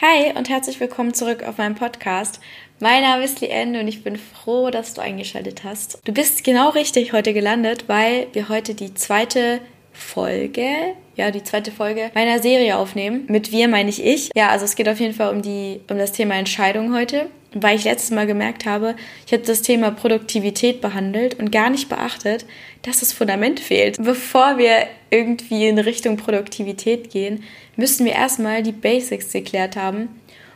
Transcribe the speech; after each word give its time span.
Hi 0.00 0.32
und 0.36 0.48
herzlich 0.48 0.78
willkommen 0.78 1.12
zurück 1.12 1.42
auf 1.42 1.58
meinem 1.58 1.74
Podcast. 1.74 2.38
Mein 2.78 3.02
Name 3.02 3.24
ist 3.24 3.40
Liende 3.40 3.80
und 3.80 3.88
ich 3.88 4.04
bin 4.04 4.14
froh, 4.14 4.70
dass 4.70 4.94
du 4.94 5.00
eingeschaltet 5.00 5.64
hast. 5.64 5.98
Du 6.04 6.12
bist 6.12 6.44
genau 6.44 6.68
richtig 6.68 7.12
heute 7.12 7.34
gelandet, 7.34 7.88
weil 7.88 8.28
wir 8.32 8.48
heute 8.48 8.76
die 8.76 8.94
zweite 8.94 9.60
Folge, 9.92 10.68
ja, 11.16 11.32
die 11.32 11.42
zweite 11.42 11.72
Folge 11.72 12.12
meiner 12.14 12.38
Serie 12.38 12.76
aufnehmen. 12.76 13.24
Mit 13.26 13.50
wir 13.50 13.66
meine 13.66 13.90
ich 13.90 14.00
ich. 14.00 14.30
Ja, 14.36 14.50
also 14.50 14.66
es 14.66 14.76
geht 14.76 14.88
auf 14.88 15.00
jeden 15.00 15.14
Fall 15.14 15.34
um 15.34 15.42
die, 15.42 15.80
um 15.90 15.98
das 15.98 16.12
Thema 16.12 16.36
Entscheidung 16.36 16.94
heute, 16.94 17.28
weil 17.62 17.76
ich 17.76 17.84
letztes 17.84 18.10
Mal 18.10 18.26
gemerkt 18.26 18.66
habe, 18.66 18.94
ich 19.26 19.32
habe 19.32 19.42
das 19.42 19.62
Thema 19.62 19.90
Produktivität 19.90 20.80
behandelt 20.80 21.38
und 21.38 21.52
gar 21.52 21.70
nicht 21.70 21.88
beachtet, 21.88 22.46
dass 22.82 23.00
das 23.00 23.12
Fundament 23.12 23.60
fehlt. 23.60 23.96
Bevor 24.02 24.58
wir 24.58 24.86
irgendwie 25.10 25.68
in 25.68 25.78
Richtung 25.78 26.16
Produktivität 26.16 27.10
gehen, 27.10 27.44
müssen 27.76 28.04
wir 28.04 28.12
erstmal 28.12 28.62
die 28.62 28.72
Basics 28.72 29.32
geklärt 29.32 29.76
haben. 29.76 30.08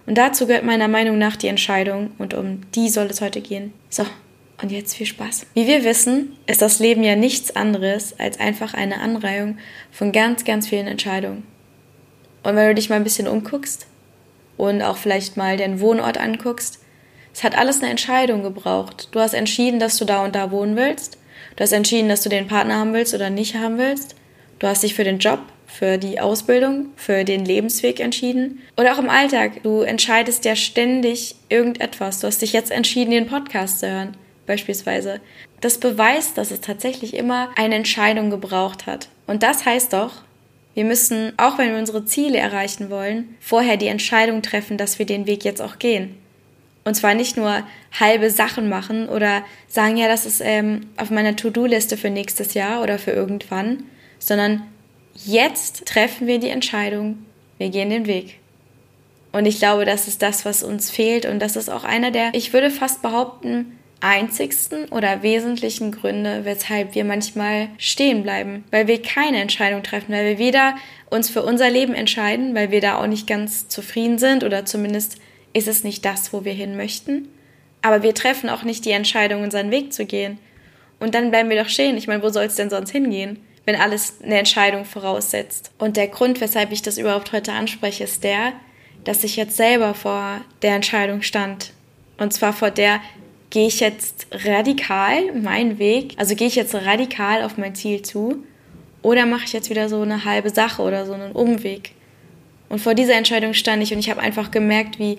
Und 0.07 0.19
dazu 0.19 0.47
gehört 0.47 0.65
meiner 0.65 0.89
Meinung 0.89 1.19
nach 1.19 1.37
die 1.37 1.49
Entscheidung 1.49 2.11
und 2.19 2.35
um 2.35 2.63
die 2.75 2.89
soll 2.89 3.07
es 3.07 3.21
heute 3.21 3.41
gehen. 3.41 3.73
So, 3.89 4.05
und 4.61 4.73
jetzt 4.73 4.95
viel 4.95 5.07
Spaß. 5.07 5.47
Wie 5.55 5.67
wir 5.67 5.85
wissen, 5.85 6.37
ist 6.47 6.63
das 6.63 6.79
Leben 6.79 7.03
ja 7.03 7.17
nichts 7.17 7.55
anderes 7.55 8.19
als 8.19 8.39
einfach 8.41 8.75
eine 8.75 9.01
Anreihung 9.01 9.59
von 9.91 10.13
ganz, 10.13 10.45
ganz 10.45 10.69
vielen 10.69 10.87
Entscheidungen. 10.87 11.45
Und 12.43 12.57
wenn 12.57 12.69
du 12.69 12.75
dich 12.75 12.89
mal 12.89 12.97
ein 12.97 13.05
bisschen 13.05 13.29
umguckst 13.29 13.87
und 14.57 14.83
auch 14.83 14.97
vielleicht 14.97 15.37
mal 15.37 15.57
den 15.57 15.81
Wohnort 15.81 16.19
anguckst, 16.19 16.82
es 17.33 17.45
hat 17.45 17.57
alles 17.57 17.81
eine 17.81 17.91
Entscheidung 17.91 18.43
gebraucht. 18.43 19.09
Du 19.13 19.21
hast 19.21 19.35
entschieden, 19.35 19.79
dass 19.79 19.97
du 19.97 20.05
da 20.05 20.25
und 20.25 20.35
da 20.35 20.51
wohnen 20.51 20.77
willst. 20.77 21.19
Du 21.57 21.63
hast 21.63 21.73
entschieden, 21.73 22.09
dass 22.09 22.23
du 22.23 22.29
den 22.29 22.47
Partner 22.47 22.77
haben 22.77 22.93
willst 22.93 23.15
oder 23.15 23.31
nicht 23.31 23.57
haben 23.57 23.79
willst. 23.79 24.15
Du 24.59 24.67
hast 24.67 24.83
dich 24.83 24.95
für 24.95 25.05
den 25.05 25.19
Job 25.19 25.41
für 25.73 25.97
die 25.97 26.21
Ausbildung, 26.21 26.89
für 26.97 27.25
den 27.25 27.45
Lebensweg 27.45 27.99
entschieden. 27.99 28.61
Oder 28.77 28.95
auch 28.95 28.99
im 28.99 29.09
Alltag. 29.09 29.63
Du 29.63 29.81
entscheidest 29.81 30.45
ja 30.45 30.55
ständig 30.55 31.35
irgendetwas. 31.49 32.21
Du 32.21 32.27
hast 32.27 32.43
dich 32.43 32.53
jetzt 32.53 32.71
entschieden, 32.71 33.11
den 33.11 33.27
Podcast 33.27 33.81
zu 33.81 33.91
hören, 33.91 34.17
beispielsweise. 34.47 35.21
Das 35.61 35.79
beweist, 35.79 36.37
dass 36.37 36.51
es 36.51 36.61
tatsächlich 36.61 37.15
immer 37.15 37.51
eine 37.57 37.77
Entscheidung 37.77 38.29
gebraucht 38.29 38.87
hat. 38.87 39.09
Und 39.27 39.43
das 39.43 39.65
heißt 39.65 39.93
doch, 39.93 40.23
wir 40.75 40.85
müssen, 40.85 41.33
auch 41.39 41.59
wenn 41.59 41.71
wir 41.71 41.79
unsere 41.79 42.05
Ziele 42.05 42.39
erreichen 42.39 42.91
wollen, 42.91 43.37
vorher 43.41 43.77
die 43.77 43.89
Entscheidung 43.89 44.43
treffen, 44.43 44.77
dass 44.77 44.99
wir 44.99 45.07
den 45.07 45.27
Weg 45.27 45.45
jetzt 45.45 45.63
auch 45.63 45.79
gehen. 45.79 46.17
Und 46.85 46.95
zwar 46.95 47.15
nicht 47.15 47.37
nur 47.37 47.63
halbe 47.99 48.31
Sachen 48.31 48.69
machen 48.69 49.09
oder 49.09 49.45
sagen, 49.69 49.97
ja, 49.97 50.09
das 50.09 50.27
ist 50.27 50.41
ähm, 50.45 50.89
auf 50.97 51.11
meiner 51.11 51.37
To-Do-Liste 51.37 51.97
für 51.97 52.11
nächstes 52.11 52.55
Jahr 52.55 52.83
oder 52.83 52.99
für 52.99 53.13
irgendwann, 53.13 53.85
sondern 54.19 54.63
jetzt 55.15 55.87
treffen 55.87 56.27
wir 56.27 56.39
die 56.39 56.49
Entscheidung, 56.49 57.19
wir 57.59 57.69
gehen 57.69 57.91
den 57.91 58.07
Weg. 58.07 58.39
Und 59.33 59.47
ich 59.47 59.59
glaube, 59.59 59.85
das 59.85 60.09
ist 60.09 60.23
das, 60.23 60.45
was 60.45 60.63
uns 60.63 60.91
fehlt. 60.91 61.25
Und 61.25 61.41
das 61.41 61.57
ist 61.57 61.71
auch 61.71 61.85
einer 61.85 62.11
der, 62.11 62.35
ich 62.35 62.53
würde 62.53 62.71
fast 62.71 63.01
behaupten, 63.01 63.79
einzigsten 64.01 64.87
oder 64.87 65.23
wesentlichen 65.23 65.93
Gründe, 65.93 66.45
weshalb 66.45 66.95
wir 66.95 67.05
manchmal 67.05 67.69
stehen 67.79 68.23
bleiben. 68.23 68.65
Weil 68.71 68.89
wir 68.89 69.01
keine 69.01 69.41
Entscheidung 69.41 69.83
treffen, 69.83 70.13
weil 70.13 70.27
wir 70.27 70.39
weder 70.39 70.75
uns 71.09 71.31
für 71.31 71.43
unser 71.43 71.71
Leben 71.71 71.95
entscheiden, 71.95 72.55
weil 72.55 72.71
wir 72.71 72.81
da 72.81 73.01
auch 73.01 73.07
nicht 73.07 73.27
ganz 73.27 73.69
zufrieden 73.69 74.19
sind 74.19 74.45
oder 74.45 74.65
zumindest 74.65 75.19
ist 75.53 75.69
es 75.69 75.85
nicht 75.85 76.05
das, 76.05 76.33
wo 76.33 76.45
wir 76.45 76.53
hin 76.53 76.77
möchten. 76.77 77.29
Aber 77.83 78.03
wir 78.03 78.15
treffen 78.15 78.49
auch 78.49 78.63
nicht 78.63 78.85
die 78.85 78.93
Entscheidung, 78.93 79.43
unseren 79.43 79.71
Weg 79.71 79.93
zu 79.93 80.07
gehen. 80.07 80.39
Und 81.01 81.15
dann 81.15 81.31
bleiben 81.31 81.51
wir 81.51 81.63
doch 81.63 81.69
stehen. 81.69 81.97
Ich 81.97 82.07
meine, 82.07 82.23
wo 82.23 82.29
soll 82.29 82.45
es 82.45 82.55
denn 82.55 82.71
sonst 82.71 82.91
hingehen? 82.91 83.39
wenn 83.65 83.77
alles 83.77 84.17
eine 84.23 84.39
Entscheidung 84.39 84.85
voraussetzt. 84.85 85.71
Und 85.79 85.97
der 85.97 86.09
Grund, 86.09 86.41
weshalb 86.41 86.73
ich 86.73 86.83
das 86.83 86.99
überhaupt 86.99 87.33
heute 87.33 87.53
anspreche, 87.53 88.05
ist 88.05 88.25
der, 88.25 88.53
dass 89.05 89.25
ich 89.25 89.37
jetzt 89.37 89.57
selber 89.57 89.95
vor 89.95 90.41
der 90.63 90.75
Entscheidung 90.75 91.23
stand. 91.23 91.73
Und 92.19 92.33
zwar 92.33 92.53
vor 92.53 92.71
der, 92.71 93.01
gehe 93.51 93.67
ich 93.67 93.81
jetzt 93.81 94.27
radikal 94.31 95.33
meinen 95.35 95.79
Weg, 95.79 96.15
also 96.17 96.35
gehe 96.35 96.47
ich 96.47 96.55
jetzt 96.55 96.75
radikal 96.75 97.43
auf 97.43 97.59
mein 97.59 97.75
Ziel 97.75 98.01
zu 98.03 98.43
oder 99.03 99.27
mache 99.27 99.45
ich 99.45 99.53
jetzt 99.53 99.69
wieder 99.69 99.89
so 99.89 100.01
eine 100.01 100.25
halbe 100.25 100.51
Sache 100.51 100.81
oder 100.81 101.05
so 101.05 101.13
einen 101.13 101.33
Umweg. 101.33 101.93
Und 102.71 102.81
vor 102.81 102.95
dieser 102.95 103.15
Entscheidung 103.15 103.53
stand 103.53 103.83
ich 103.83 103.93
und 103.93 103.99
ich 103.99 104.09
habe 104.09 104.23
einfach 104.23 104.51
gemerkt, 104.51 104.99
wie 104.99 105.19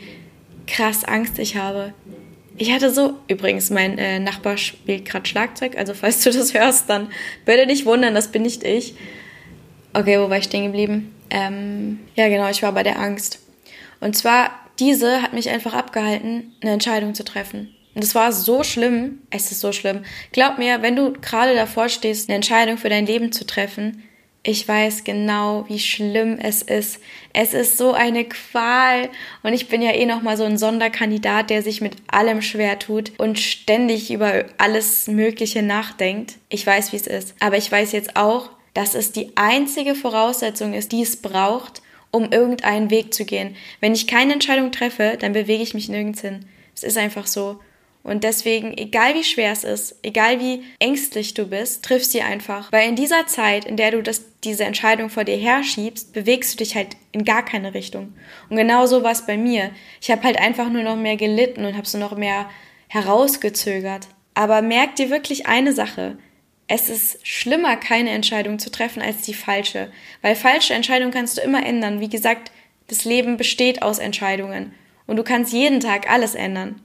krass 0.68 1.04
Angst 1.04 1.40
ich 1.40 1.56
habe. 1.56 1.94
Ich 2.56 2.72
hatte 2.72 2.92
so, 2.92 3.16
übrigens, 3.28 3.70
mein 3.70 3.98
äh, 3.98 4.20
Nachbar 4.20 4.58
spielt 4.58 5.06
gerade 5.06 5.28
Schlagzeug, 5.28 5.78
also 5.78 5.94
falls 5.94 6.24
du 6.24 6.32
das 6.32 6.54
hörst, 6.54 6.90
dann 6.90 7.10
bitte 7.46 7.66
nicht 7.66 7.86
wundern, 7.86 8.14
das 8.14 8.32
bin 8.32 8.44
nicht 8.44 8.64
ich. 8.64 8.96
Okay, 9.94 10.20
wo 10.20 10.30
war 10.30 10.38
ich 10.38 10.46
stehen 10.46 10.66
geblieben? 10.66 11.14
Ähm, 11.30 12.00
ja, 12.16 12.28
genau, 12.30 12.50
ich 12.50 12.62
war 12.62 12.72
bei 12.72 12.84
der 12.84 13.00
Angst. 13.00 13.40
Und 14.00 14.16
zwar, 14.16 14.52
diese 14.80 15.22
hat 15.22 15.34
mich 15.34 15.50
einfach 15.50 15.74
abgehalten, 15.74 16.54
eine 16.62 16.72
Entscheidung 16.72 17.16
zu 17.16 17.24
treffen. 17.24 17.74
Und 17.96 18.04
es 18.04 18.16
war 18.16 18.32
so 18.32 18.64
schlimm, 18.64 19.20
es 19.30 19.52
ist 19.52 19.60
so 19.60 19.72
schlimm. 19.72 20.04
Glaub 20.32 20.58
mir, 20.58 20.82
wenn 20.82 20.96
du 20.96 21.14
gerade 21.14 21.56
davor 21.56 21.90
stehst, 21.90 22.28
eine 22.28 22.36
Entscheidung 22.36 22.78
für 22.78 22.90
dein 22.90 23.06
Leben 23.06 23.32
zu 23.32 23.46
treffen, 23.46 24.04
ich 24.46 24.68
weiß 24.68 25.06
genau, 25.06 25.64
wie 25.70 25.80
schlimm 25.80 26.38
es 26.38 26.62
ist. 26.62 27.00
Es 27.32 27.54
ist 27.54 27.78
so 27.78 27.94
eine 27.94 28.26
Qual. 28.26 29.10
Und 29.42 29.54
ich 29.54 29.70
bin 29.70 29.82
ja 29.82 29.92
eh 29.92 30.06
nochmal 30.06 30.36
so 30.36 30.44
ein 30.44 30.58
Sonderkandidat, 30.58 31.50
der 31.50 31.64
sich 31.64 31.80
mit 31.80 31.96
allem 32.08 32.42
schwer 32.42 32.78
tut 32.78 33.14
und 33.18 33.40
ständig 33.40 34.12
über 34.12 34.44
alles 34.58 35.08
Mögliche 35.08 35.64
nachdenkt. 35.64 36.36
Ich 36.50 36.68
weiß, 36.68 36.92
wie 36.92 36.98
es 36.98 37.08
ist. 37.08 37.36
Aber 37.40 37.56
ich 37.56 37.72
weiß 37.72 37.94
jetzt 37.94 38.18
auch, 38.18 38.50
dass 38.74 38.96
es 38.96 39.14
die 39.14 39.32
einzige 39.36 39.96
Voraussetzung 39.96 40.74
ist, 40.74 40.92
die 40.92 41.04
es 41.04 41.22
braucht, 41.22 41.82
um 42.12 42.30
irgendeinen 42.32 42.90
Weg 42.90 43.14
zu 43.14 43.24
gehen. 43.24 43.56
Wenn 43.80 43.94
ich 43.94 44.08
keine 44.08 44.34
Entscheidung 44.34 44.74
treffe, 44.74 45.18
dann 45.18 45.32
bewege 45.32 45.64
ich 45.64 45.74
mich 45.74 45.88
nirgends 45.88 46.20
hin. 46.20 46.46
Es 46.76 46.84
ist 46.84 46.98
einfach 46.98 47.28
so. 47.28 47.60
Und 48.04 48.26
deswegen, 48.26 48.78
egal 48.78 49.16
wie 49.16 49.24
schwer 49.24 49.54
es 49.54 49.64
ist, 49.64 49.96
egal 50.04 50.42
wie 50.42 50.64
ängstlich 50.80 51.34
du 51.34 51.46
bist, 51.46 51.86
triff 51.86 52.04
sie 52.04 52.22
einfach. 52.22 52.70
Weil 52.72 52.90
in 52.90 52.98
dieser 52.98 53.28
Zeit, 53.28 53.64
in 53.64 53.78
der 53.78 53.92
du 53.92 54.04
das, 54.04 54.26
diese 54.44 54.66
Entscheidung 54.66 55.10
vor 55.10 55.24
dir 55.24 55.38
herschiebst, 55.38 56.12
bewegst 56.12 56.54
du 56.54 56.58
dich 56.58 56.76
halt 56.76 56.98
in 57.14 57.24
gar 57.24 57.46
keine 57.46 57.74
Richtung. 57.74 58.14
Und 58.50 58.58
genau 58.58 58.88
so 58.88 59.04
war 59.04 59.14
es 59.14 59.26
bei 59.26 59.38
mir. 59.38 59.72
Ich 60.02 60.12
habe 60.12 60.24
halt 60.24 60.38
einfach 60.38 60.70
nur 60.70 60.84
noch 60.84 60.98
mehr 60.98 61.16
gelitten 61.16 61.64
und 61.64 61.78
habe 61.78 61.88
so 61.88 61.98
noch 61.98 62.18
mehr 62.18 62.50
herausgezögert. 62.90 64.08
Aber 64.34 64.62
merk 64.62 64.98
dir 64.98 65.10
wirklich 65.10 65.46
eine 65.46 65.72
Sache. 65.72 66.18
Es 66.68 66.90
ist 66.90 67.26
schlimmer, 67.26 67.78
keine 67.78 68.10
Entscheidung 68.10 68.60
zu 68.60 68.70
treffen, 68.70 69.02
als 69.02 69.22
die 69.22 69.34
falsche. 69.34 69.92
Weil 70.22 70.36
falsche 70.36 70.74
Entscheidungen 70.74 71.14
kannst 71.14 71.38
du 71.38 71.42
immer 71.42 71.66
ändern. 71.66 72.02
Wie 72.02 72.10
gesagt, 72.10 72.52
das 72.88 73.06
Leben 73.06 73.38
besteht 73.38 73.82
aus 73.82 74.00
Entscheidungen. 74.00 74.74
Und 75.08 75.16
du 75.16 75.24
kannst 75.24 75.54
jeden 75.54 75.80
Tag 75.80 76.10
alles 76.10 76.36
ändern. 76.36 76.82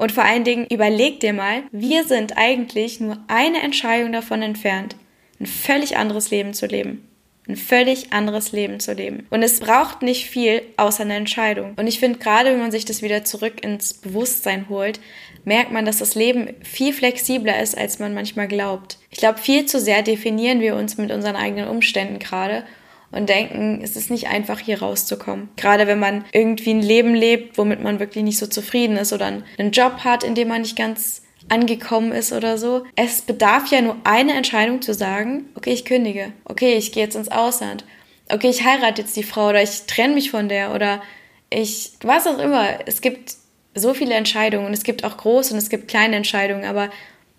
Und 0.00 0.12
vor 0.12 0.24
allen 0.24 0.44
Dingen 0.44 0.66
überleg 0.70 1.20
dir 1.20 1.34
mal, 1.34 1.64
wir 1.72 2.04
sind 2.04 2.38
eigentlich 2.38 3.00
nur 3.00 3.18
eine 3.28 3.60
Entscheidung 3.60 4.12
davon 4.12 4.40
entfernt, 4.40 4.96
ein 5.38 5.44
völlig 5.44 5.98
anderes 5.98 6.30
Leben 6.30 6.54
zu 6.54 6.64
leben. 6.64 7.06
Ein 7.46 7.56
völlig 7.56 8.10
anderes 8.10 8.52
Leben 8.52 8.80
zu 8.80 8.94
leben. 8.94 9.26
Und 9.28 9.42
es 9.42 9.60
braucht 9.60 10.00
nicht 10.00 10.30
viel 10.30 10.62
außer 10.78 11.02
eine 11.02 11.16
Entscheidung. 11.16 11.74
Und 11.76 11.86
ich 11.86 12.00
finde, 12.00 12.18
gerade 12.18 12.50
wenn 12.50 12.60
man 12.60 12.70
sich 12.70 12.86
das 12.86 13.02
wieder 13.02 13.24
zurück 13.26 13.62
ins 13.62 13.92
Bewusstsein 13.92 14.70
holt, 14.70 15.00
merkt 15.44 15.70
man, 15.70 15.84
dass 15.84 15.98
das 15.98 16.14
Leben 16.14 16.54
viel 16.62 16.94
flexibler 16.94 17.60
ist, 17.60 17.76
als 17.76 17.98
man 17.98 18.14
manchmal 18.14 18.48
glaubt. 18.48 18.96
Ich 19.10 19.18
glaube, 19.18 19.38
viel 19.38 19.66
zu 19.66 19.78
sehr 19.78 20.00
definieren 20.00 20.60
wir 20.60 20.76
uns 20.76 20.96
mit 20.96 21.10
unseren 21.10 21.36
eigenen 21.36 21.68
Umständen 21.68 22.18
gerade 22.18 22.64
und 23.12 23.28
denken, 23.28 23.80
es 23.82 23.96
ist 23.96 24.10
nicht 24.10 24.28
einfach 24.28 24.60
hier 24.60 24.80
rauszukommen. 24.80 25.48
Gerade 25.56 25.86
wenn 25.86 25.98
man 25.98 26.24
irgendwie 26.32 26.70
ein 26.70 26.82
Leben 26.82 27.14
lebt, 27.14 27.58
womit 27.58 27.82
man 27.82 27.98
wirklich 27.98 28.24
nicht 28.24 28.38
so 28.38 28.46
zufrieden 28.46 28.96
ist 28.96 29.12
oder 29.12 29.26
einen 29.26 29.72
Job 29.72 30.04
hat, 30.04 30.22
in 30.22 30.34
dem 30.34 30.48
man 30.48 30.62
nicht 30.62 30.76
ganz 30.76 31.22
angekommen 31.48 32.12
ist 32.12 32.32
oder 32.32 32.58
so. 32.58 32.84
Es 32.96 33.22
bedarf 33.22 33.70
ja 33.70 33.80
nur 33.80 33.96
eine 34.04 34.34
Entscheidung 34.34 34.82
zu 34.82 34.94
sagen, 34.94 35.46
okay, 35.54 35.72
ich 35.72 35.84
kündige, 35.84 36.32
okay, 36.44 36.74
ich 36.74 36.92
gehe 36.92 37.02
jetzt 37.02 37.16
ins 37.16 37.30
Ausland, 37.30 37.84
okay, 38.30 38.48
ich 38.48 38.64
heirate 38.64 39.02
jetzt 39.02 39.16
die 39.16 39.22
Frau 39.22 39.48
oder 39.48 39.62
ich 39.62 39.86
trenne 39.86 40.14
mich 40.14 40.30
von 40.30 40.48
der 40.48 40.72
oder 40.74 41.02
ich, 41.48 41.92
was 42.02 42.26
auch 42.26 42.38
immer. 42.38 42.86
Es 42.86 43.00
gibt 43.00 43.34
so 43.74 43.94
viele 43.94 44.14
Entscheidungen 44.14 44.66
und 44.66 44.72
es 44.72 44.84
gibt 44.84 45.04
auch 45.04 45.16
große 45.16 45.52
und 45.52 45.58
es 45.58 45.70
gibt 45.70 45.88
kleine 45.88 46.16
Entscheidungen, 46.16 46.64
aber 46.64 46.90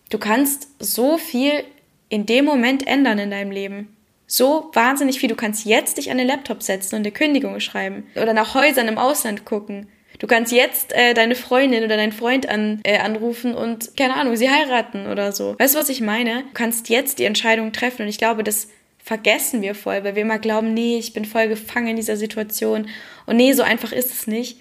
du 0.09 0.17
kannst 0.17 0.67
so 0.79 1.17
viel 1.17 1.63
in 2.09 2.25
dem 2.25 2.43
Moment 2.43 2.85
ändern 2.85 3.19
in 3.19 3.31
deinem 3.31 3.51
Leben 3.51 3.95
so 4.31 4.69
wahnsinnig 4.73 5.19
viel. 5.19 5.29
Du 5.29 5.35
kannst 5.35 5.65
jetzt 5.65 5.97
dich 5.97 6.09
an 6.09 6.17
den 6.17 6.27
Laptop 6.27 6.63
setzen 6.63 6.95
und 6.95 7.01
eine 7.01 7.11
Kündigung 7.11 7.59
schreiben 7.59 8.07
oder 8.15 8.33
nach 8.33 8.55
Häusern 8.55 8.87
im 8.87 8.97
Ausland 8.97 9.43
gucken. 9.43 9.87
Du 10.19 10.27
kannst 10.27 10.53
jetzt 10.53 10.93
äh, 10.93 11.13
deine 11.13 11.35
Freundin 11.35 11.83
oder 11.83 11.97
deinen 11.97 12.11
Freund 12.11 12.47
an, 12.47 12.79
äh, 12.83 12.99
anrufen 12.99 13.55
und, 13.55 13.97
keine 13.97 14.15
Ahnung, 14.15 14.35
sie 14.35 14.49
heiraten 14.49 15.07
oder 15.07 15.31
so. 15.31 15.55
Weißt 15.57 15.75
du, 15.75 15.79
was 15.79 15.89
ich 15.89 15.99
meine? 15.99 16.43
Du 16.43 16.53
kannst 16.53 16.89
jetzt 16.89 17.19
die 17.19 17.25
Entscheidung 17.25 17.73
treffen 17.73 18.03
und 18.03 18.07
ich 18.07 18.19
glaube, 18.19 18.43
das 18.43 18.69
vergessen 19.03 19.61
wir 19.61 19.75
voll, 19.75 20.03
weil 20.03 20.15
wir 20.15 20.21
immer 20.21 20.39
glauben, 20.39 20.73
nee, 20.73 20.97
ich 20.97 21.13
bin 21.13 21.25
voll 21.25 21.47
gefangen 21.47 21.87
in 21.87 21.95
dieser 21.95 22.17
Situation 22.17 22.87
und 23.25 23.35
nee, 23.35 23.51
so 23.53 23.63
einfach 23.63 23.91
ist 23.91 24.13
es 24.13 24.27
nicht. 24.27 24.59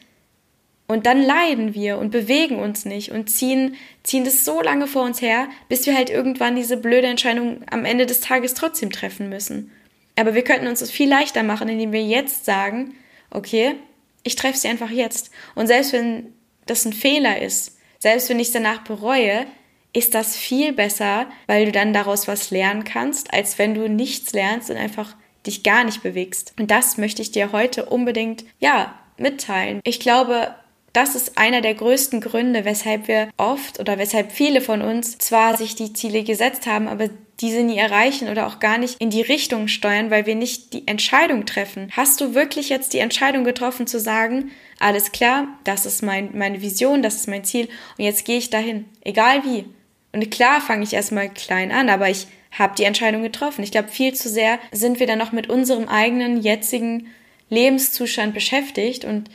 Und 0.90 1.06
dann 1.06 1.22
leiden 1.22 1.72
wir 1.72 1.98
und 1.98 2.10
bewegen 2.10 2.58
uns 2.58 2.84
nicht 2.84 3.12
und 3.12 3.30
ziehen, 3.30 3.76
ziehen 4.02 4.24
das 4.24 4.44
so 4.44 4.60
lange 4.60 4.88
vor 4.88 5.04
uns 5.04 5.22
her, 5.22 5.48
bis 5.68 5.86
wir 5.86 5.94
halt 5.94 6.10
irgendwann 6.10 6.56
diese 6.56 6.76
blöde 6.76 7.06
Entscheidung 7.06 7.62
am 7.70 7.84
Ende 7.84 8.06
des 8.06 8.18
Tages 8.18 8.54
trotzdem 8.54 8.90
treffen 8.90 9.28
müssen. 9.28 9.70
Aber 10.16 10.34
wir 10.34 10.42
könnten 10.42 10.66
uns 10.66 10.80
das 10.80 10.90
viel 10.90 11.08
leichter 11.08 11.44
machen, 11.44 11.68
indem 11.68 11.92
wir 11.92 12.02
jetzt 12.02 12.44
sagen, 12.44 12.96
okay, 13.30 13.76
Ich 14.22 14.34
treffe 14.36 14.58
sie 14.58 14.68
einfach 14.68 14.90
jetzt. 14.90 15.30
Und 15.54 15.68
selbst 15.68 15.92
wenn 15.92 16.34
das 16.66 16.84
ein 16.84 16.92
Fehler 16.92 17.40
ist, 17.40 17.78
selbst 17.98 18.28
wenn 18.28 18.40
ich 18.40 18.48
es 18.48 18.52
danach 18.52 18.82
bereue, 18.82 19.46
ist 19.92 20.14
das 20.14 20.36
viel 20.36 20.72
besser, 20.72 21.26
weil 21.46 21.66
du 21.66 21.72
dann 21.72 21.92
daraus 21.92 22.28
was 22.28 22.50
lernen 22.50 22.84
kannst, 22.84 23.32
als 23.32 23.58
wenn 23.58 23.74
du 23.74 23.88
nichts 23.88 24.32
lernst 24.32 24.70
und 24.70 24.76
einfach 24.76 25.16
dich 25.46 25.62
gar 25.62 25.84
nicht 25.84 26.02
bewegst. 26.02 26.52
Und 26.58 26.70
das 26.70 26.98
möchte 26.98 27.22
ich 27.22 27.30
dir 27.30 27.52
heute 27.52 27.86
unbedingt, 27.86 28.44
ja, 28.58 28.94
mitteilen. 29.16 29.80
Ich 29.84 30.00
glaube, 30.00 30.54
das 30.92 31.14
ist 31.14 31.38
einer 31.38 31.60
der 31.60 31.74
größten 31.74 32.20
Gründe, 32.20 32.64
weshalb 32.64 33.06
wir 33.08 33.28
oft 33.36 33.78
oder 33.78 33.98
weshalb 33.98 34.32
viele 34.32 34.60
von 34.60 34.82
uns 34.82 35.18
zwar 35.18 35.56
sich 35.56 35.74
die 35.76 35.92
Ziele 35.92 36.24
gesetzt 36.24 36.66
haben, 36.66 36.88
aber 36.88 37.08
diese 37.40 37.62
nie 37.62 37.78
erreichen 37.78 38.28
oder 38.28 38.46
auch 38.46 38.58
gar 38.58 38.76
nicht 38.76 39.00
in 39.00 39.10
die 39.10 39.22
Richtung 39.22 39.68
steuern, 39.68 40.10
weil 40.10 40.26
wir 40.26 40.34
nicht 40.34 40.72
die 40.72 40.86
Entscheidung 40.86 41.46
treffen. 41.46 41.90
Hast 41.92 42.20
du 42.20 42.34
wirklich 42.34 42.68
jetzt 42.68 42.92
die 42.92 42.98
Entscheidung 42.98 43.44
getroffen 43.44 43.86
zu 43.86 43.98
sagen, 43.98 44.50
alles 44.78 45.12
klar, 45.12 45.48
das 45.64 45.86
ist 45.86 46.02
mein, 46.02 46.36
meine 46.36 46.60
Vision, 46.60 47.02
das 47.02 47.16
ist 47.16 47.28
mein 47.28 47.44
Ziel 47.44 47.68
und 47.96 48.04
jetzt 48.04 48.24
gehe 48.24 48.38
ich 48.38 48.50
dahin, 48.50 48.84
egal 49.02 49.44
wie. 49.44 49.64
Und 50.12 50.30
klar 50.30 50.60
fange 50.60 50.82
ich 50.82 50.92
erstmal 50.92 51.28
klein 51.30 51.70
an, 51.70 51.88
aber 51.88 52.10
ich 52.10 52.26
habe 52.50 52.74
die 52.76 52.84
Entscheidung 52.84 53.22
getroffen. 53.22 53.62
Ich 53.62 53.70
glaube, 53.70 53.88
viel 53.88 54.12
zu 54.12 54.28
sehr 54.28 54.58
sind 54.72 54.98
wir 54.98 55.06
dann 55.06 55.20
noch 55.20 55.30
mit 55.32 55.48
unserem 55.48 55.88
eigenen 55.88 56.42
jetzigen 56.42 57.06
Lebenszustand 57.48 58.34
beschäftigt 58.34 59.04
und 59.04 59.30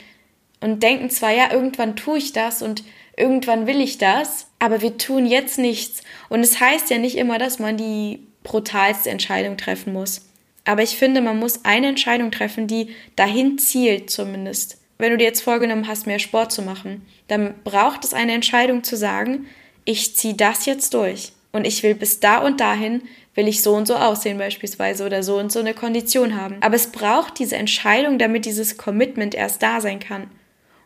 und 0.60 0.82
denken 0.82 1.10
zwar, 1.10 1.32
ja, 1.32 1.52
irgendwann 1.52 1.96
tue 1.96 2.18
ich 2.18 2.32
das 2.32 2.62
und 2.62 2.82
irgendwann 3.16 3.66
will 3.66 3.80
ich 3.80 3.98
das, 3.98 4.48
aber 4.58 4.82
wir 4.82 4.98
tun 4.98 5.26
jetzt 5.26 5.58
nichts. 5.58 6.02
Und 6.28 6.40
es 6.40 6.60
heißt 6.60 6.90
ja 6.90 6.98
nicht 6.98 7.16
immer, 7.16 7.38
dass 7.38 7.58
man 7.58 7.76
die 7.76 8.20
brutalste 8.42 9.10
Entscheidung 9.10 9.56
treffen 9.56 9.92
muss. 9.92 10.22
Aber 10.64 10.82
ich 10.82 10.96
finde, 10.96 11.20
man 11.20 11.38
muss 11.38 11.64
eine 11.64 11.88
Entscheidung 11.88 12.30
treffen, 12.30 12.66
die 12.66 12.88
dahin 13.14 13.58
zielt 13.58 14.10
zumindest. 14.10 14.78
Wenn 14.98 15.12
du 15.12 15.18
dir 15.18 15.24
jetzt 15.24 15.42
vorgenommen 15.42 15.86
hast, 15.86 16.06
mehr 16.06 16.18
Sport 16.18 16.52
zu 16.52 16.62
machen, 16.62 17.06
dann 17.28 17.54
braucht 17.64 18.04
es 18.04 18.14
eine 18.14 18.32
Entscheidung 18.32 18.82
zu 18.82 18.96
sagen, 18.96 19.46
ich 19.84 20.16
ziehe 20.16 20.34
das 20.34 20.66
jetzt 20.66 20.94
durch. 20.94 21.32
Und 21.52 21.66
ich 21.66 21.82
will 21.82 21.94
bis 21.94 22.20
da 22.20 22.38
und 22.38 22.60
dahin, 22.60 23.02
will 23.34 23.48
ich 23.48 23.62
so 23.62 23.74
und 23.74 23.86
so 23.86 23.94
aussehen 23.94 24.38
beispielsweise 24.38 25.06
oder 25.06 25.22
so 25.22 25.38
und 25.38 25.52
so 25.52 25.60
eine 25.60 25.74
Kondition 25.74 26.40
haben. 26.40 26.56
Aber 26.60 26.74
es 26.74 26.88
braucht 26.88 27.38
diese 27.38 27.56
Entscheidung, 27.56 28.18
damit 28.18 28.46
dieses 28.46 28.76
Commitment 28.76 29.34
erst 29.34 29.62
da 29.62 29.80
sein 29.80 30.00
kann. 30.00 30.30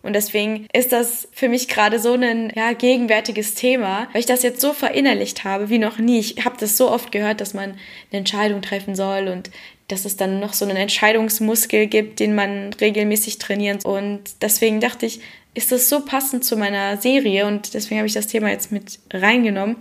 Und 0.03 0.15
deswegen 0.15 0.67
ist 0.73 0.93
das 0.93 1.29
für 1.33 1.49
mich 1.49 1.69
gerade 1.69 1.99
so 1.99 2.15
ein 2.15 2.53
ja, 2.55 2.73
gegenwärtiges 2.73 3.55
Thema, 3.55 4.09
weil 4.13 4.21
ich 4.21 4.27
das 4.27 4.43
jetzt 4.43 4.61
so 4.61 4.73
verinnerlicht 4.73 5.45
habe 5.45 5.69
wie 5.69 5.79
noch 5.79 5.99
nie. 5.99 6.21
Ich 6.21 6.45
habe 6.45 6.57
das 6.59 6.77
so 6.77 6.91
oft 6.91 7.13
gehört, 7.13 7.41
dass 7.41 7.53
man 7.53 7.71
eine 8.11 8.19
Entscheidung 8.19 8.63
treffen 8.63 8.95
soll 8.95 9.29
und 9.29 9.51
dass 9.89 10.05
es 10.05 10.17
dann 10.17 10.41
noch 10.41 10.55
so 10.55 10.65
einen 10.65 10.77
Entscheidungsmuskel 10.77 11.87
gibt, 11.87 12.21
den 12.21 12.35
man 12.35 12.73
regelmäßig 12.81 13.39
trainieren. 13.39 13.81
Und 13.85 14.21
deswegen 14.41 14.81
dachte 14.81 15.05
ich, 15.05 15.21
ist 15.55 15.73
das 15.73 15.89
so 15.89 16.05
passend 16.05 16.45
zu 16.45 16.57
meiner 16.57 16.97
Serie 16.97 17.47
und 17.47 17.75
deswegen 17.75 17.99
habe 17.99 18.07
ich 18.07 18.15
das 18.15 18.29
Thema 18.29 18.51
jetzt 18.51 18.71
mit 18.71 19.01
reingenommen 19.13 19.77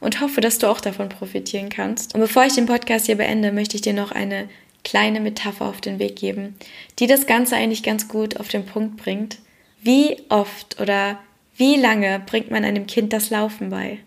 und 0.00 0.20
hoffe, 0.20 0.40
dass 0.40 0.58
du 0.58 0.66
auch 0.66 0.80
davon 0.80 1.10
profitieren 1.10 1.68
kannst. 1.68 2.14
Und 2.14 2.20
bevor 2.20 2.44
ich 2.44 2.54
den 2.54 2.66
Podcast 2.66 3.06
hier 3.06 3.16
beende, 3.16 3.52
möchte 3.52 3.76
ich 3.76 3.82
dir 3.82 3.92
noch 3.92 4.12
eine 4.12 4.48
kleine 4.82 5.20
Metapher 5.20 5.66
auf 5.66 5.82
den 5.82 5.98
Weg 5.98 6.16
geben, 6.16 6.56
die 6.98 7.06
das 7.06 7.26
Ganze 7.26 7.56
eigentlich 7.56 7.82
ganz 7.82 8.08
gut 8.08 8.40
auf 8.40 8.48
den 8.48 8.64
Punkt 8.64 8.96
bringt. 8.96 9.38
Wie 9.82 10.18
oft 10.28 10.80
oder 10.80 11.18
wie 11.56 11.76
lange 11.76 12.20
bringt 12.20 12.50
man 12.50 12.64
einem 12.64 12.86
Kind 12.86 13.12
das 13.12 13.30
Laufen 13.30 13.70
bei? 13.70 13.98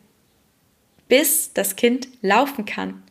Bis 1.07 1.53
das 1.53 1.75
Kind 1.75 2.07
laufen 2.21 2.65
kann. 2.65 3.03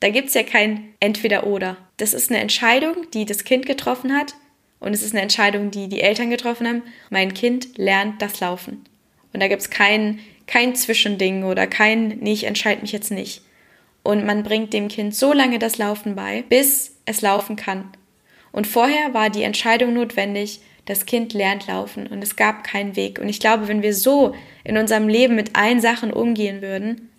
Da 0.00 0.10
gibt's 0.10 0.34
ja 0.34 0.42
kein 0.42 0.94
Entweder-Oder. 1.00 1.76
Das 1.96 2.14
ist 2.14 2.30
eine 2.30 2.40
Entscheidung, 2.40 3.10
die 3.12 3.24
das 3.24 3.44
Kind 3.44 3.66
getroffen 3.66 4.16
hat 4.16 4.34
und 4.80 4.92
es 4.92 5.02
ist 5.02 5.12
eine 5.12 5.22
Entscheidung, 5.22 5.70
die 5.70 5.88
die 5.88 6.00
Eltern 6.00 6.30
getroffen 6.30 6.66
haben. 6.66 6.82
Mein 7.10 7.34
Kind 7.34 7.76
lernt 7.76 8.22
das 8.22 8.40
Laufen. 8.40 8.84
Und 9.32 9.40
da 9.40 9.48
gibt's 9.48 9.70
kein, 9.70 10.20
kein 10.46 10.74
Zwischending 10.74 11.44
oder 11.44 11.66
kein, 11.66 12.18
nee, 12.20 12.32
ich 12.32 12.44
entscheide 12.44 12.80
mich 12.80 12.92
jetzt 12.92 13.10
nicht. 13.10 13.42
Und 14.02 14.24
man 14.24 14.42
bringt 14.42 14.72
dem 14.72 14.88
Kind 14.88 15.14
so 15.14 15.32
lange 15.32 15.58
das 15.58 15.78
Laufen 15.78 16.14
bei, 16.14 16.42
bis 16.48 16.96
es 17.04 17.20
laufen 17.20 17.56
kann. 17.56 17.90
Und 18.52 18.66
vorher 18.66 19.12
war 19.12 19.28
die 19.30 19.42
Entscheidung 19.42 19.92
notwendig, 19.92 20.60
das 20.88 21.04
Kind 21.04 21.34
lernt 21.34 21.66
laufen 21.66 22.06
und 22.06 22.22
es 22.22 22.34
gab 22.34 22.64
keinen 22.64 22.96
Weg. 22.96 23.18
Und 23.18 23.28
ich 23.28 23.40
glaube, 23.40 23.68
wenn 23.68 23.82
wir 23.82 23.94
so 23.94 24.34
in 24.64 24.78
unserem 24.78 25.06
Leben 25.06 25.36
mit 25.36 25.54
allen 25.54 25.82
Sachen 25.82 26.10
umgehen 26.10 26.62
würden, 26.62 27.10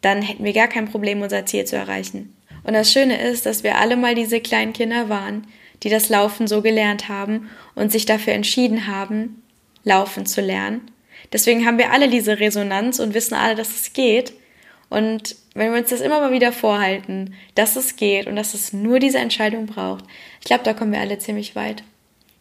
dann 0.00 0.22
hätten 0.22 0.44
wir 0.44 0.54
gar 0.54 0.66
kein 0.66 0.88
Problem, 0.88 1.20
unser 1.20 1.44
Ziel 1.44 1.66
zu 1.66 1.76
erreichen. 1.76 2.34
Und 2.64 2.72
das 2.72 2.90
Schöne 2.90 3.20
ist, 3.20 3.44
dass 3.44 3.64
wir 3.64 3.76
alle 3.76 3.96
mal 3.96 4.14
diese 4.14 4.40
kleinen 4.40 4.72
Kinder 4.72 5.10
waren, 5.10 5.46
die 5.82 5.90
das 5.90 6.08
Laufen 6.08 6.46
so 6.46 6.62
gelernt 6.62 7.10
haben 7.10 7.50
und 7.74 7.92
sich 7.92 8.06
dafür 8.06 8.32
entschieden 8.32 8.86
haben, 8.86 9.42
laufen 9.84 10.24
zu 10.24 10.40
lernen. 10.40 10.80
Deswegen 11.34 11.66
haben 11.66 11.78
wir 11.78 11.92
alle 11.92 12.08
diese 12.08 12.40
Resonanz 12.40 12.98
und 12.98 13.12
wissen 13.12 13.34
alle, 13.34 13.56
dass 13.56 13.68
es 13.68 13.92
geht. 13.92 14.32
Und 14.88 15.36
wenn 15.54 15.70
wir 15.70 15.80
uns 15.80 15.90
das 15.90 16.00
immer 16.00 16.20
mal 16.20 16.32
wieder 16.32 16.52
vorhalten, 16.52 17.34
dass 17.56 17.76
es 17.76 17.96
geht 17.96 18.26
und 18.26 18.36
dass 18.36 18.54
es 18.54 18.72
nur 18.72 19.00
diese 19.00 19.18
Entscheidung 19.18 19.66
braucht, 19.66 20.04
ich 20.40 20.46
glaube, 20.46 20.64
da 20.64 20.72
kommen 20.72 20.92
wir 20.92 21.00
alle 21.00 21.18
ziemlich 21.18 21.54
weit. 21.54 21.82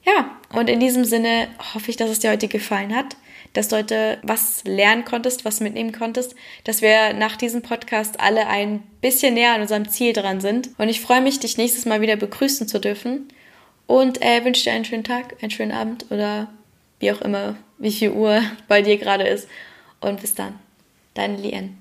Ja, 0.04 0.38
und 0.54 0.70
in 0.70 0.80
diesem 0.80 1.06
Sinne 1.06 1.48
hoffe 1.74 1.92
ich, 1.92 1.98
dass 1.98 2.10
es 2.10 2.20
dir 2.20 2.32
heute 2.32 2.48
gefallen 2.48 2.96
hat, 2.96 3.16
dass 3.54 3.68
du 3.68 3.78
heute 3.78 4.18
was 4.24 4.64
lernen 4.64 5.06
konntest, 5.06 5.46
was 5.46 5.60
mitnehmen 5.60 5.92
konntest, 5.92 6.36
dass 6.64 6.82
wir 6.82 7.14
nach 7.14 7.36
diesem 7.36 7.62
Podcast 7.62 8.20
alle 8.20 8.48
ein 8.48 8.82
bisschen 9.02 9.34
näher 9.34 9.54
an 9.54 9.62
unserem 9.62 9.90
Ziel 9.90 10.14
dran 10.14 10.42
sind. 10.42 10.70
Und 10.78 10.90
ich 10.90 11.02
freue 11.02 11.22
mich, 11.22 11.40
dich 11.40 11.58
nächstes 11.58 11.86
Mal 11.86 12.02
wieder 12.02 12.16
begrüßen 12.16 12.68
zu 12.68 12.80
dürfen 12.80 13.28
und 13.88 14.22
äh, 14.22 14.44
wünsche 14.44 14.64
dir 14.64 14.74
einen 14.74 14.86
schönen 14.86 15.04
Tag, 15.04 15.36
einen 15.42 15.52
schönen 15.52 15.72
Abend 15.72 16.06
oder 16.10 16.48
wie 17.00 17.12
auch 17.12 17.22
immer, 17.22 17.56
wie 17.78 17.92
viel 17.92 18.12
Uhr 18.12 18.42
bei 18.68 18.82
dir 18.82 18.98
gerade 18.98 19.28
ist. 19.28 19.48
Und 20.00 20.22
bis 20.22 20.34
dann, 20.34 20.58
deine 21.14 21.38
Lien. 21.38 21.81